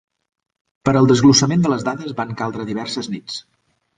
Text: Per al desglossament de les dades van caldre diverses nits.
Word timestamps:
Per 0.87 0.93
al 1.01 1.09
desglossament 1.11 1.67
de 1.67 1.71
les 1.75 1.85
dades 1.89 2.17
van 2.21 2.33
caldre 2.41 2.67
diverses 2.71 3.13
nits. 3.17 3.39